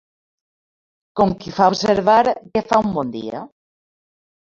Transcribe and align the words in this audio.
Com 1.19 1.33
qui 1.43 1.53
fa 1.57 1.67
observar 1.73 2.15
que 2.55 2.63
fa 2.71 2.79
un 2.87 2.95
bon 2.97 3.13
dia 3.17 3.43